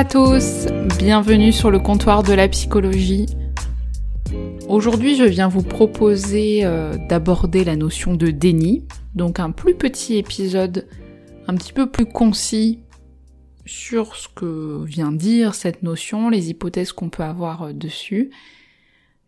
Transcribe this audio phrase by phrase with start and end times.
[0.00, 0.66] À tous,
[0.98, 3.26] bienvenue sur le comptoir de la psychologie.
[4.66, 10.16] Aujourd'hui, je viens vous proposer euh, d'aborder la notion de déni, donc un plus petit
[10.16, 10.88] épisode
[11.48, 12.78] un petit peu plus concis
[13.66, 18.30] sur ce que vient dire cette notion, les hypothèses qu'on peut avoir euh, dessus.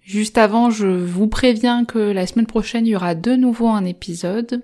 [0.00, 3.84] Juste avant, je vous préviens que la semaine prochaine, il y aura de nouveau un
[3.84, 4.62] épisode,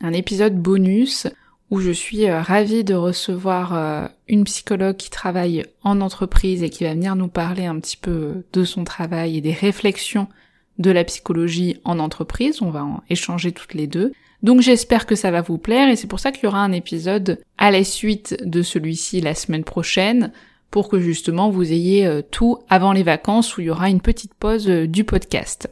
[0.00, 1.28] un épisode bonus
[1.72, 6.68] où je suis euh, ravie de recevoir euh, une psychologue qui travaille en entreprise et
[6.68, 10.28] qui va venir nous parler un petit peu de son travail et des réflexions
[10.76, 12.60] de la psychologie en entreprise.
[12.60, 14.12] On va en échanger toutes les deux.
[14.42, 16.72] Donc j'espère que ça va vous plaire et c'est pour ça qu'il y aura un
[16.72, 20.30] épisode à la suite de celui-ci la semaine prochaine
[20.70, 24.02] pour que justement vous ayez euh, tout avant les vacances où il y aura une
[24.02, 25.70] petite pause du podcast.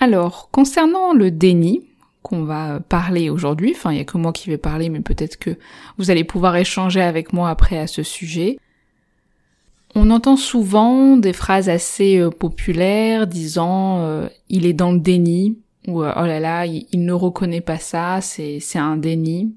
[0.00, 1.82] Alors, concernant le déni,
[2.26, 3.72] qu'on va parler aujourd'hui.
[3.76, 5.50] Enfin, il y a que moi qui vais parler, mais peut-être que
[5.96, 8.58] vous allez pouvoir échanger avec moi après à ce sujet.
[9.94, 15.58] On entend souvent des phrases assez euh, populaires disant euh, il est dans le déni
[15.86, 19.54] ou euh, oh là là, il, il, ne reconnaît pas ça, c'est un déni.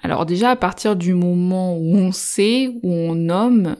[0.00, 3.76] Alors déjà à partir du moment où on sait, où on nomme,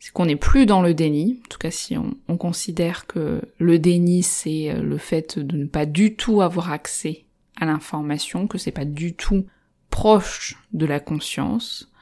[0.00, 3.78] c'est qu'on n'est plus dans le déni, en tout cas si on, considère que le
[3.78, 7.26] déni c'est euh, le fait de ne pas du tout avoir accès
[7.60, 9.44] à l'information, que c'est pas du tout
[9.90, 11.92] proche de la conscience.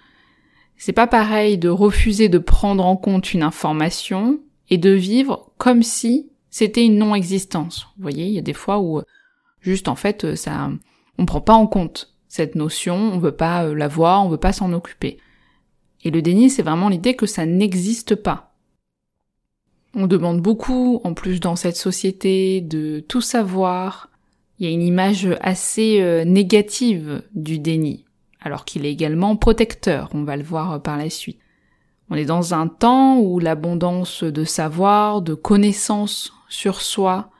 [0.76, 4.38] C'est pas pareil de refuser de prendre en compte une information
[4.70, 7.88] et de vivre comme si c'était une non-existence.
[7.97, 9.03] Vous voyez, il y a des fois où
[9.60, 10.70] juste en fait ça
[11.19, 14.37] on prend pas en compte cette notion, on veut pas euh, la voir, on veut
[14.37, 15.19] pas s'en occuper.
[16.04, 18.54] Et le déni, c'est vraiment l'idée que ça n'existe pas.
[19.94, 24.10] On demande beaucoup, en plus dans cette société, de tout savoir.
[24.58, 28.04] Il y a une image assez euh, négative du déni,
[28.41, 31.38] alors qu'il est également protecteur, on va le voir euh, par la suite.
[32.10, 37.31] On est dans un temps où l'abondance de savoir, de connaissances sur soi,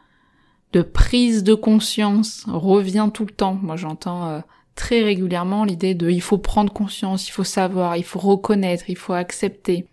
[0.73, 3.59] de prise de conscience revient tout le temps.
[3.63, 4.41] Moi j'entends euh,
[4.79, 8.97] très régulièrement l'idée de il faut prendre conscience, il faut savoir, il faut reconnaître, il
[8.97, 9.87] faut accepter.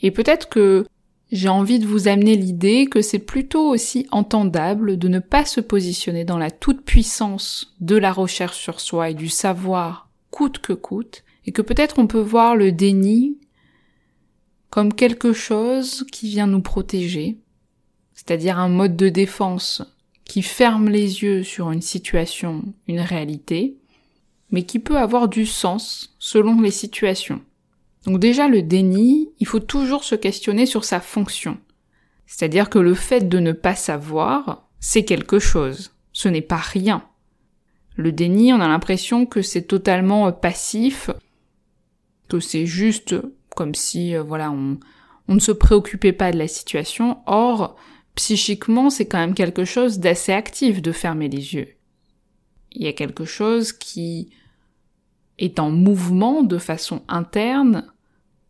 [0.00, 0.84] Et peut-être que
[1.30, 5.60] j'ai envie de vous amener l'idée que c'est plutôt aussi entendable de ne pas se
[5.60, 11.22] positionner dans la toute-puissance de la recherche sur soi et du savoir coûte que coûte,
[11.46, 13.38] et que peut-être on peut voir le déni
[14.70, 17.38] comme quelque chose qui vient nous protéger,
[18.12, 19.82] c'est-à-dire un mode de défense
[20.32, 23.76] qui ferme les yeux sur une situation, une réalité,
[24.50, 27.42] mais qui peut avoir du sens selon les situations.
[28.06, 31.58] Donc déjà le déni, il faut toujours se questionner sur sa fonction.
[32.24, 37.04] C'est-à-dire que le fait de ne pas savoir, c'est quelque chose, ce n'est pas rien.
[37.96, 41.10] Le déni, on a l'impression que c'est totalement passif,
[42.30, 43.16] que c'est juste
[43.54, 44.78] comme si euh, voilà, on,
[45.28, 47.18] on ne se préoccupait pas de la situation.
[47.26, 47.76] Or,
[48.14, 51.68] psychiquement, c'est quand même quelque chose d'assez actif de fermer les yeux.
[52.72, 54.30] Il y a quelque chose qui
[55.38, 57.92] est en mouvement de façon interne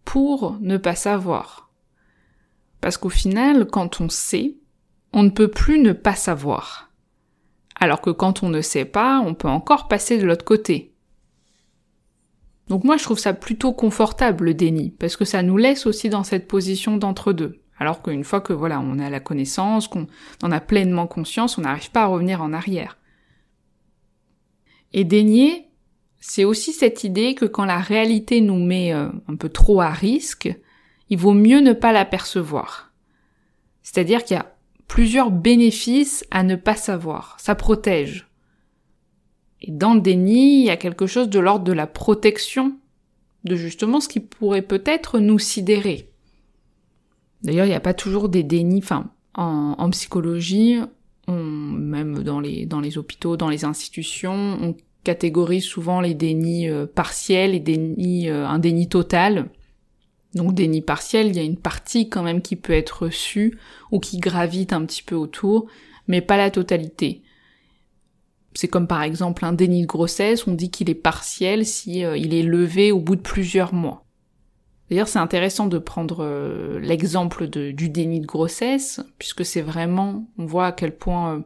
[0.04, 1.70] pour ne pas savoir.
[2.80, 4.56] Parce qu'au final, quand on sait,
[5.12, 6.90] on ne peut plus ne pas savoir.
[7.76, 10.92] Alors que quand on ne sait pas, on peut encore passer de l'autre côté.
[12.68, 16.08] Donc moi je trouve ça plutôt confortable le déni, parce que ça nous laisse aussi
[16.08, 17.61] dans cette position d'entre-deux.
[17.82, 20.06] Alors qu'une fois que voilà, on a la connaissance, qu'on
[20.44, 22.96] en a pleinement conscience, on n'arrive pas à revenir en arrière.
[24.92, 25.66] Et dénier,
[26.20, 29.90] c'est aussi cette idée que quand la réalité nous met euh, un peu trop à
[29.90, 30.56] risque,
[31.10, 32.92] il vaut mieux ne pas l'apercevoir.
[33.82, 34.54] C'est-à-dire qu'il y a
[34.86, 37.36] plusieurs bénéfices à ne pas savoir.
[37.40, 38.28] Ça protège.
[39.60, 42.76] Et dans le déni, il y a quelque chose de l'ordre de la protection,
[43.42, 46.11] de justement ce qui pourrait peut-être nous sidérer.
[47.42, 48.80] D'ailleurs, il n'y a pas toujours des dénis.
[48.82, 50.78] Enfin, en, psychologie,
[51.28, 56.86] même dans les, dans les hôpitaux, dans les institutions, on catégorise souvent les dénis euh,
[56.86, 59.50] partiels et dénis, euh, un déni total.
[60.34, 63.58] Donc déni partiel, il y a une partie quand même qui peut être reçue
[63.90, 65.66] ou qui gravite un petit peu autour,
[66.08, 67.22] mais pas la totalité.
[68.54, 72.16] C'est comme par exemple un déni de grossesse, on dit qu'il est partiel si euh,
[72.16, 74.01] il est levé au bout de plusieurs mois.
[74.92, 80.66] D'ailleurs, c'est intéressant de prendre l'exemple du déni de grossesse, puisque c'est vraiment, on voit
[80.66, 81.42] à quel point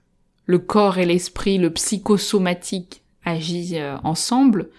[0.47, 4.71] le corps et l'esprit, le psychosomatique agissent euh, ensemble,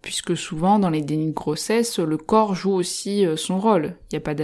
[0.00, 3.98] puisque souvent dans les dénis de grossesse, le corps joue aussi euh, son rôle.
[4.10, 4.34] Il n'y a pas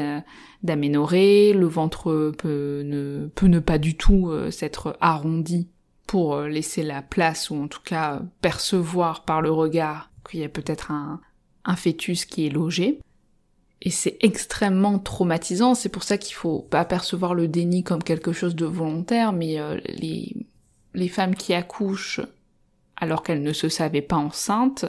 [0.63, 5.67] d'aménorrhée, le ventre peut ne, pas du tout euh, s'être arrondi
[6.07, 10.51] pour laisser la place, ou en tout cas percevoir par le regard qu'il y a
[10.51, 11.21] peut-être un
[11.77, 13.01] fœtus qui est logé.
[13.83, 18.33] Et c'est extrêmement traumatisant, c'est pour ça qu'il faut pas percevoir le déni comme quelque
[18.33, 19.57] chose de volontaire, mais
[19.87, 20.37] les,
[20.93, 22.21] les femmes qui accouchent
[23.01, 24.85] alors qu'elle ne se savait pas enceinte,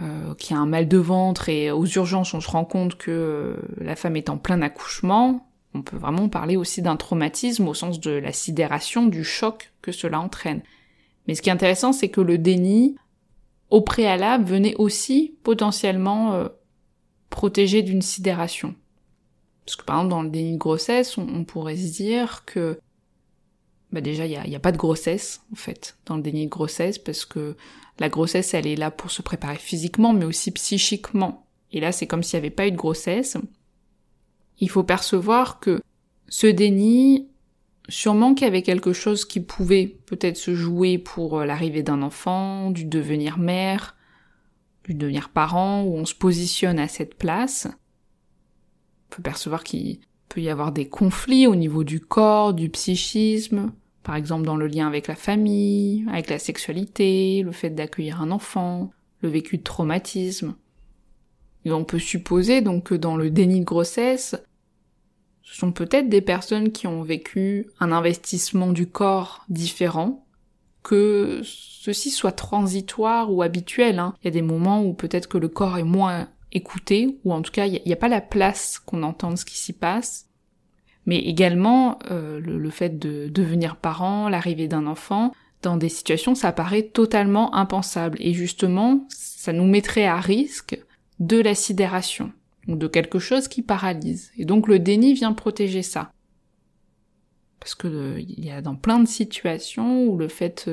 [0.00, 3.10] euh, qui a un mal de ventre et aux urgences on se rend compte que
[3.10, 7.74] euh, la femme est en plein accouchement, on peut vraiment parler aussi d'un traumatisme au
[7.74, 10.62] sens de la sidération, du choc que cela entraîne.
[11.28, 12.96] Mais ce qui est intéressant, c'est que le déni,
[13.68, 16.48] au préalable, venait aussi potentiellement euh,
[17.30, 18.74] protéger d'une sidération.
[19.64, 22.78] Parce que par exemple, dans le déni de grossesse, on pourrait se dire que
[23.92, 26.50] bah déjà il n'y a, a, pas de grossesse en fait dans le déni de
[26.50, 27.56] grossesse parce que
[27.98, 31.46] la grossesse elle est là pour se préparer physiquement mais aussi psychiquement.
[31.72, 33.36] Et là c'est comme s'il n'y avait pas eu de grossesse.
[34.60, 35.80] Il faut percevoir que
[36.28, 37.28] ce déni,
[37.88, 42.02] sûrement qu'il y avait quelque chose qui pouvait peut-être se jouer pour euh, l'arrivée d'un
[42.02, 43.96] enfant, du devenir mère,
[44.94, 47.68] devenir parent, où on se positionne à cette place.
[49.08, 53.72] On peut percevoir qu'il peut y avoir des conflits au niveau du corps, du psychisme,
[54.02, 58.30] par exemple dans le lien avec la famille, avec la sexualité, le fait d'accueillir un
[58.30, 58.90] enfant,
[59.20, 60.54] le vécu de traumatisme.
[61.64, 64.36] Et on peut supposer donc que dans le déni de grossesse,
[65.42, 70.24] ce sont peut-être des personnes qui ont vécu un investissement du corps différent,
[70.82, 73.98] que ceci soit transitoire ou habituel.
[73.98, 74.14] Hein.
[74.22, 77.42] Il y a des moments où peut-être que le corps est moins écouté, ou en
[77.42, 80.28] tout cas il n'y a, pas la place qu'on entende ce qui s'y passe,
[81.06, 85.32] mais également euh, le, fait de devenir parent, l'arrivée d'un enfant,
[85.62, 90.82] dans des situations ça paraît totalement impensable et justement ça nous mettrait à risque
[91.20, 92.32] de la sidération
[92.66, 94.30] ou de quelque chose qui paralyse.
[94.36, 96.12] Et donc le déni vient protéger ça.
[97.60, 100.68] Parce que il y a dans plein de situations où le fait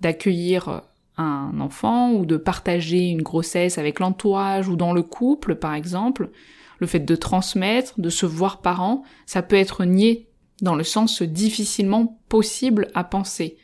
[0.00, 0.82] d'accueillir
[1.16, 6.30] un enfant ou de partager une grossesse avec l'entourage ou dans le couple par exemple,
[6.78, 10.28] le fait de transmettre, de se voir parent, ça peut être nié
[10.62, 13.58] dans le sens difficilement possible à penser.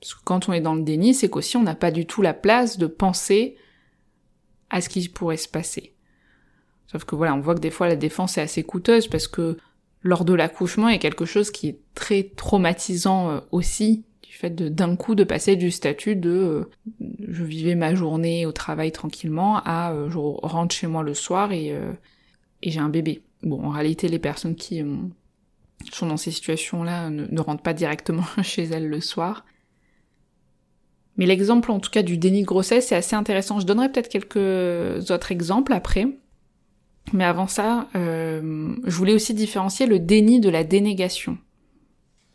[0.00, 2.20] Parce que quand on est dans le déni, c'est qu'aussi on n'a pas du tout
[2.20, 3.56] la place de penser
[4.70, 5.94] à ce qui pourrait se passer.
[6.86, 9.56] Sauf que voilà, on voit que des fois la défense est assez coûteuse parce que
[10.06, 14.68] lors de l'accouchement, a quelque chose qui est très traumatisant euh, aussi, du fait de
[14.68, 16.70] d'un coup de passer du statut de euh,
[17.28, 21.52] je vivais ma journée au travail tranquillement à euh, je rentre chez moi le soir
[21.52, 21.74] et
[22.62, 23.22] et j'ai un bébé.
[23.42, 24.82] Bon, en réalité, les personnes qui
[25.92, 29.44] sont dans ces situations-là ne, rentrent pas directement chez elles le soir.
[31.18, 33.60] Mais l'exemple, en tout cas, du déni de grossesse, c'est assez intéressant.
[33.60, 36.06] Je donnerai peut-être quelques autres exemples après.
[37.12, 41.38] Mais avant ça, euh, je voulais aussi différencier le déni de la dénégation.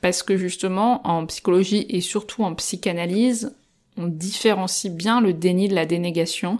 [0.01, 3.55] Parce que justement, en psychologie et surtout en psychanalyse,
[3.97, 6.59] on différencie bien le déni de la dénégation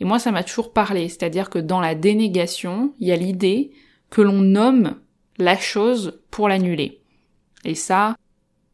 [0.00, 3.72] et moi, ça m'a toujours parlé, c'est-à-dire que dans la dénégation, il y a l'idée
[4.10, 4.96] que l'on nomme
[5.38, 7.00] la chose pour l'annuler.
[7.64, 8.16] Et ça,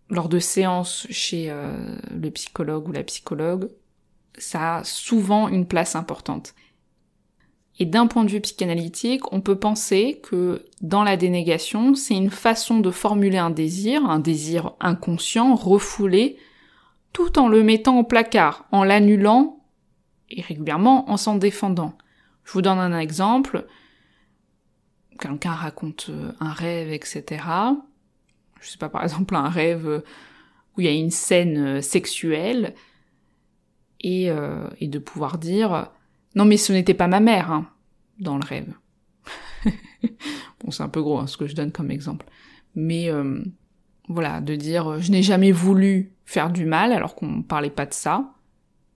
[0.09, 3.71] lors de séances chez euh, le psychologue ou la psychologue,
[4.39, 6.55] ça a souvent une place importante.
[7.79, 12.31] Et d'un point de vue psychanalytique, on peut penser que dans la dénégation, c'est une
[12.31, 16.37] façon de formuler un désir, un désir inconscient, refoulé,
[17.13, 19.61] tout en le mettant au placard, en l'annulant
[20.29, 21.97] et régulièrement en s'en défendant.
[22.45, 23.67] Je vous donne un exemple.
[25.19, 27.45] Quelqu'un raconte euh, un rêve, etc.
[28.61, 30.01] Je sais pas, par exemple, un rêve euh,
[30.77, 32.75] où il y a une scène euh, sexuelle
[34.03, 34.31] et,
[34.79, 35.91] et de pouvoir dire
[36.35, 37.69] non mais ce n'était pas ma mère hein,
[38.19, 38.73] dans le rêve.
[40.61, 42.27] bon c'est un peu gros hein, ce que je donne comme exemple,
[42.75, 43.11] mais
[44.09, 47.95] voilà de dire je n'ai jamais voulu faire du mal alors qu'on parlait pas de
[47.95, 48.35] ça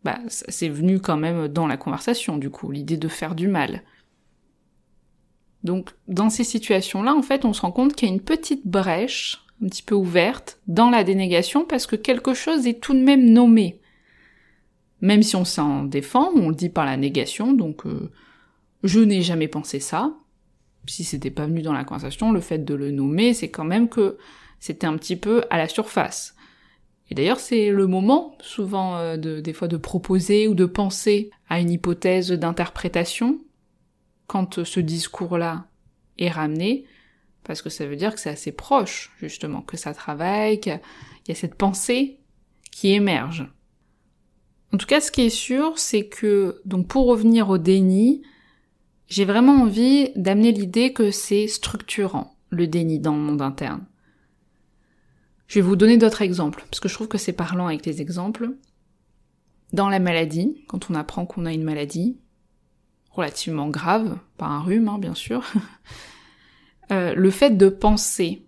[0.04, 3.82] bah, c'est venu quand même dans la conversation, du coup, l'idée de faire du mal.
[5.62, 8.66] Donc, dans ces situations-là, en fait, on se rend compte qu'il y a une petite
[8.66, 13.02] brèche, un petit peu ouverte, dans la dénégation, parce que quelque chose est tout de
[13.02, 13.80] même nommé.
[15.04, 18.10] Même si on s'en défend, on le dit par la négation, donc euh,
[18.84, 20.14] je n'ai jamais pensé ça.
[20.86, 23.90] Si c'était pas venu dans la conversation, le fait de le nommer, c'est quand même
[23.90, 24.16] que
[24.60, 26.34] c'était un petit peu à la surface.
[27.10, 31.30] Et d'ailleurs, c'est le moment, souvent, euh, de, des fois, de proposer ou de penser
[31.50, 33.40] à une hypothèse d'interprétation,
[34.26, 35.66] quand ce discours-là
[36.16, 36.86] est ramené,
[37.42, 40.80] parce que ça veut dire que c'est assez proche, justement, que ça travaille, qu'il
[41.28, 42.20] y a cette pensée
[42.70, 43.46] qui émerge.
[44.74, 48.22] En tout cas, ce qui est sûr, c'est que, donc pour revenir au déni,
[49.06, 53.86] j'ai vraiment envie d'amener l'idée que c'est structurant, le déni dans le monde interne.
[55.46, 58.02] Je vais vous donner d'autres exemples, parce que je trouve que c'est parlant avec les
[58.02, 58.50] exemples.
[59.72, 62.18] Dans la maladie, quand on apprend qu'on a une maladie,
[63.12, 65.44] relativement grave, pas un rhume, hein, bien sûr,
[66.90, 68.44] euh, le fait de penser,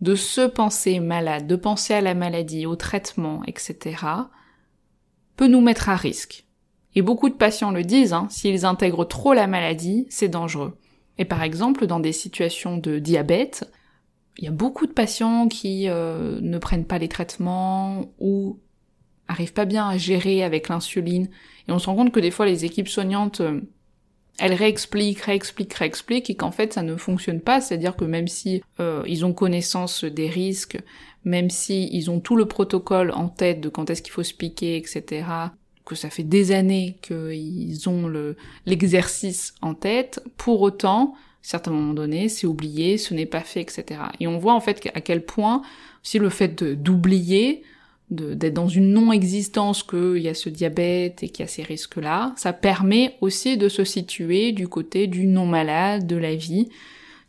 [0.00, 4.06] de se penser malade, de penser à la maladie, au traitement, etc.,
[5.38, 6.44] peut nous mettre à risque.
[6.94, 10.76] Et beaucoup de patients le disent, hein, s'ils intègrent trop la maladie, c'est dangereux.
[11.16, 13.70] Et par exemple, dans des situations de diabète,
[14.36, 18.58] il y a beaucoup de patients qui euh, ne prennent pas les traitements ou
[19.28, 21.28] arrivent pas bien à gérer avec l'insuline.
[21.68, 23.40] Et on se rend compte que des fois les équipes soignantes,
[24.38, 27.60] elles réexpliquent, réexpliquent, réexpliquent, et qu'en fait ça ne fonctionne pas.
[27.60, 30.78] C'est-à-dire que même si euh, ils ont connaissance des risques,
[31.24, 34.34] même si ils ont tout le protocole en tête de quand est-ce qu'il faut se
[34.34, 35.26] piquer, etc.,
[35.84, 41.70] que ça fait des années qu'ils ont le, l'exercice en tête, pour autant, à certains
[41.70, 44.02] moments donnés, c'est oublié, ce n'est pas fait, etc.
[44.20, 45.62] Et on voit en fait à quel point,
[46.02, 47.62] si le fait d'oublier,
[48.10, 52.34] d'être dans une non-existence qu'il y a ce diabète et qu'il y a ces risques-là,
[52.36, 56.68] ça permet aussi de se situer du côté du non-malade, de la vie,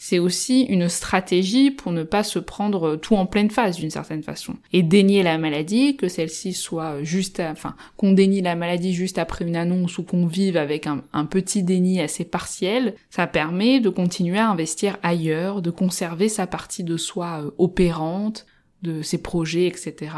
[0.01, 4.24] c'est aussi une stratégie pour ne pas se prendre tout en pleine face d'une certaine
[4.24, 4.55] façon.
[4.71, 9.45] Et dénier la maladie, que celle-ci soit juste, enfin, qu'on dénie la maladie juste après
[9.45, 14.39] une annonce ou qu'on vive avec un, petit déni assez partiel, ça permet de continuer
[14.39, 18.45] à investir ailleurs, de conserver sa partie de soi euh, opérante,
[18.81, 20.12] de ses projets, etc.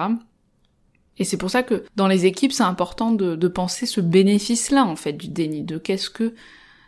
[1.21, 4.95] Et c'est pour ça que dans les équipes, c'est important de, penser ce bénéfice-là, en
[4.95, 6.33] fait, du déni, de qu'est-ce que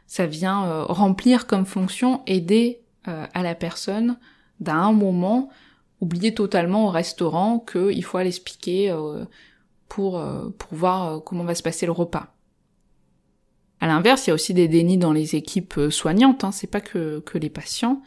[0.07, 4.17] ça vient euh, remplir comme fonction, aider euh, à la personne
[4.59, 5.49] d'un un moment
[6.01, 9.23] oublier totalement au restaurant qu'il faut aller se piquer euh,
[9.87, 12.33] pour, euh, pour voir comment va se passer le repas.
[13.81, 16.81] À l'inverse, il y a aussi des dénis dans les équipes soignantes, hein, c'est pas
[16.81, 18.01] que, que les patients.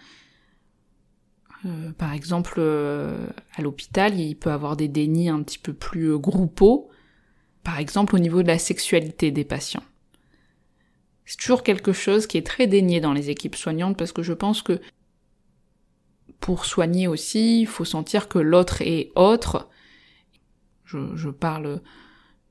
[1.99, 6.91] Par exemple, à l'hôpital, il peut avoir des dénis un petit peu plus groupaux,
[7.65, 9.83] par exemple au niveau de la sexualité des patients.
[11.27, 14.33] C'est toujours quelque chose qui est très dénié dans les équipes soignantes parce que je
[14.33, 14.81] pense que
[16.39, 19.69] pour soigner aussi, il faut sentir que l'autre est autre.
[20.85, 21.83] Je, parle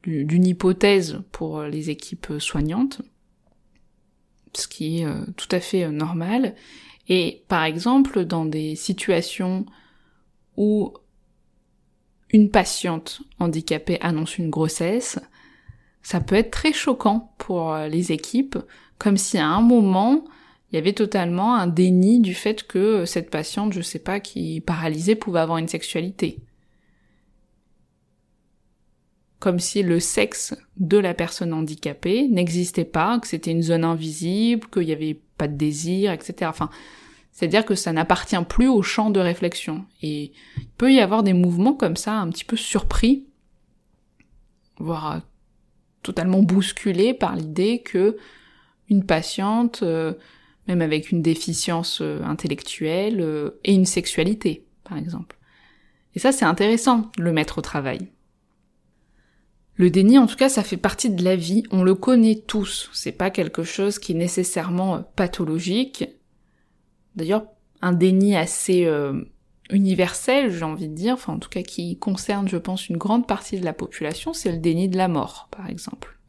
[0.03, 3.01] d'une hypothèse pour les équipes soignantes,
[4.53, 6.55] ce qui est euh, tout à fait euh, normal.
[7.07, 9.65] Et par exemple, dans des situations
[10.57, 10.93] où
[12.31, 15.19] une patiente handicapée annonce une grossesse,
[16.01, 18.57] ça peut être très choquant pour euh, les équipes,
[18.97, 20.25] comme si à un moment,
[20.71, 24.57] il y avait totalement un déni du fait que cette patiente, je sais pas, qui
[24.57, 26.39] est paralysée pouvait avoir une sexualité.
[29.39, 34.67] Comme si le sexe de la personne handicapée n'existait pas, que c'était une zone invisible,
[34.67, 36.49] qu'il n'y avait pas de désir, etc.
[36.49, 36.69] Enfin,
[37.31, 39.85] c'est-à-dire que ça n'appartient plus au champ de réflexion.
[40.01, 43.25] Et il peut y avoir des mouvements comme ça, un petit peu surpris,
[44.79, 45.21] voire
[46.01, 48.17] totalement bousculé par l'idée que
[48.89, 50.13] une patiente, euh,
[50.67, 55.37] même avec une déficience euh, intellectuelle, euh, et une sexualité, par exemple.
[56.13, 58.11] Et ça, c'est intéressant, le mettre au travail.
[59.77, 62.89] Le déni, en tout cas, ça fait partie de la vie, on le connaît tous,
[62.93, 66.05] c'est pas quelque chose qui est nécessairement pathologique.
[67.15, 67.45] D'ailleurs,
[67.81, 68.89] un déni assez
[69.69, 73.27] universel, j'ai envie de dire, enfin en tout cas qui concerne, je pense, une grande
[73.27, 76.19] partie de la population, c'est le déni de la mort, par exemple.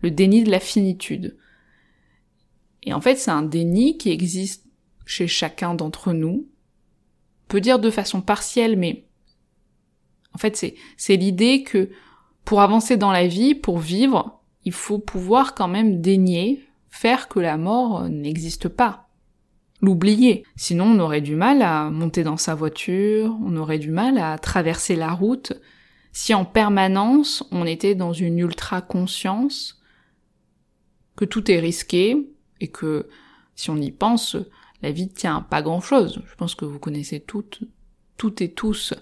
[0.00, 1.36] Le déni de la finitude.
[2.84, 4.64] Et en fait, c'est un déni qui existe
[5.04, 6.48] chez chacun d'entre nous.
[7.44, 9.06] On peut dire de façon partielle, mais
[10.32, 10.56] en fait,
[10.96, 11.90] c'est l'idée que
[12.44, 17.40] pour avancer dans la vie, pour vivre, il faut pouvoir quand même dénier, faire que
[17.40, 19.08] la mort n'existe pas
[19.80, 20.44] l'oublier.
[20.56, 24.38] Sinon, on aurait du mal à monter dans sa voiture, on aurait du mal à
[24.38, 25.52] traverser la route,
[26.12, 29.80] si en permanence on était dans une ultra conscience
[31.16, 33.08] que tout est risqué et que
[33.56, 34.36] si on y pense,
[34.82, 36.22] la vie tient pas grand chose.
[36.26, 37.62] Je pense que vous connaissez toutes,
[38.16, 38.94] toutes et tous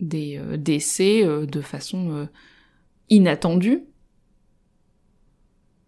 [0.00, 2.26] des euh, décès euh, de façon euh,
[3.08, 3.84] inattendu.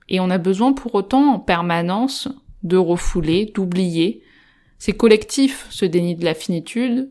[0.08, 2.28] Et on a besoin pour autant en permanence
[2.62, 4.22] de refouler, d'oublier.
[4.78, 7.10] C'est collectif ce déni de la finitude,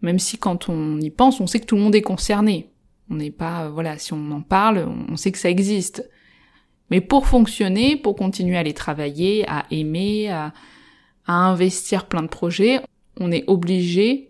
[0.00, 2.70] même si quand on y pense, on sait que tout le monde est concerné.
[3.10, 6.08] On n'est pas, voilà, si on en parle, on sait que ça existe.
[6.90, 10.54] Mais pour fonctionner, pour continuer à les travailler, à aimer, à,
[11.26, 12.80] à investir plein de projets,
[13.18, 14.29] on est obligé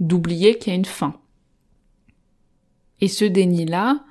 [0.00, 1.14] d'oublier qu'il y a une fin.
[3.00, 4.04] Et ce déni-là,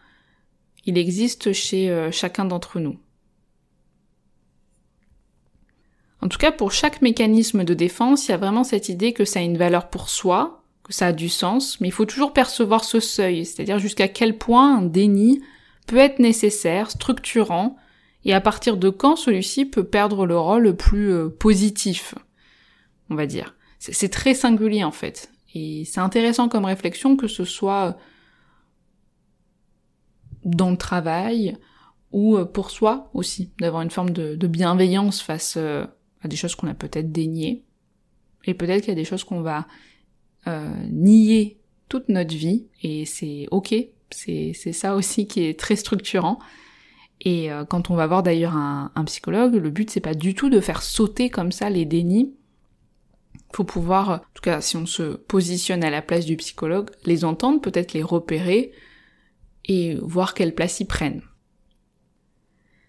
[0.85, 2.97] il existe chez euh, chacun d'entre nous.
[6.21, 9.25] En tout cas, pour chaque mécanisme de défense, il y a vraiment cette idée que
[9.25, 12.33] ça a une valeur pour soi, que ça a du sens, mais il faut toujours
[12.33, 15.41] percevoir ce seuil, c'est-à-dire jusqu'à quel point un déni
[15.87, 17.77] peut être nécessaire, structurant,
[18.25, 22.15] et à partir de quand celui-ci peut perdre le rôle le plus euh, positif,
[23.09, 23.55] on va dire.
[23.79, 25.31] C'est très singulier en fait.
[25.53, 27.97] Et c'est intéressant comme réflexion que ce soit
[30.45, 31.57] dans le travail
[32.11, 35.85] ou euh, pour soi aussi, d'avoir une forme de, bienveillance face euh,
[36.21, 37.63] à des choses qu'on a peut-être déniées.
[38.45, 39.67] Et peut-être qu'il y a des choses qu'on va
[40.89, 43.75] nier toute notre vie, et c'est ok,
[44.09, 46.39] c'est ça aussi qui est très structurant.
[47.21, 50.49] Et euh, quand on va voir d'ailleurs un, psychologue, le but c'est pas du tout
[50.49, 52.33] de faire sauter comme ça les dénis.
[53.53, 57.25] Faut pouvoir, en tout cas si on se positionne à la place du psychologue, les
[57.25, 58.71] entendre, peut-être les repérer
[59.65, 61.23] et voir quelle place ils prennent.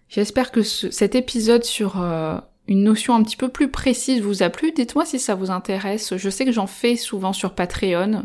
[0.07, 2.37] J'espère que cet épisode sur euh,
[2.67, 4.73] une notion un petit peu plus précise vous a plu.
[4.73, 6.17] Dites-moi si ça vous intéresse.
[6.17, 8.23] Je sais que j'en fais souvent sur Patreon,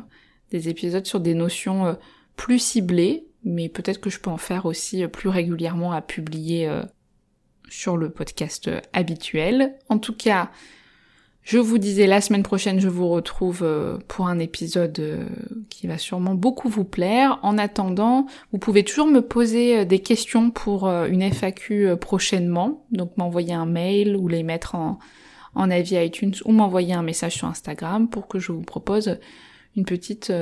[0.50, 1.95] des épisodes sur des notions euh,
[2.35, 6.69] plus ciblées mais peut-être que je peux en faire aussi euh, plus régulièrement à publier
[7.69, 9.76] sur le podcast habituel.
[9.88, 10.50] En tout cas,
[11.47, 13.65] je vous disais la semaine prochaine, je vous retrouve
[14.09, 15.29] pour un épisode
[15.71, 17.38] qui va sûrement beaucoup vous plaire.
[17.43, 22.85] En attendant, vous pouvez toujours me poser des questions pour une FAQ prochainement.
[22.91, 24.99] Donc m'envoyer un mail ou les mettre en,
[25.55, 29.17] en avis iTunes ou m'envoyer un message sur Instagram pour que je vous propose
[29.76, 30.32] une petite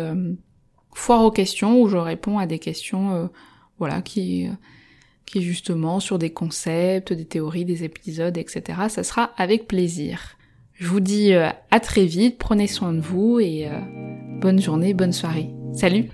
[0.95, 3.27] foire aux questions où je réponds à des questions euh,
[3.79, 4.49] voilà qui
[5.27, 8.89] qui justement sur des concepts, des théories, des épisodes, etc.
[8.89, 10.37] Ça sera avec plaisir.
[10.75, 13.79] Je vous dis euh, à très vite, prenez soin de vous et euh,
[14.41, 15.51] bonne journée, bonne soirée.
[15.73, 16.09] Salut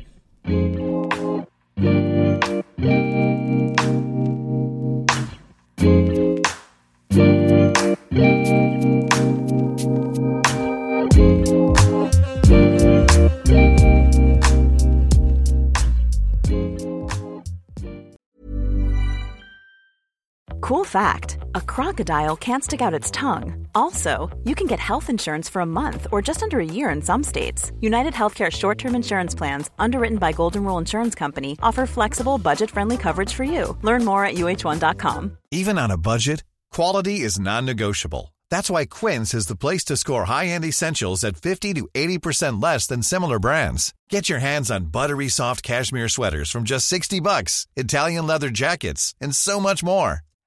[21.71, 23.69] crocodile can't stick out its tongue.
[23.77, 27.01] Also, you can get health insurance for a month or just under a year in
[27.01, 27.71] some states.
[27.81, 32.71] United Healthcare short term insurance plans, underwritten by Golden Rule Insurance Company, offer flexible, budget
[32.71, 33.79] friendly coverage for you.
[33.83, 35.37] Learn more at uh1.com.
[35.53, 38.35] Even on a budget, quality is non negotiable.
[38.51, 42.61] That's why Quince is the place to score high end essentials at 50 to 80%
[42.63, 43.95] less than similar brands.
[44.11, 49.15] Get your hands on buttery soft cashmere sweaters from just 60 bucks, Italian leather jackets,
[49.21, 50.23] and so much more.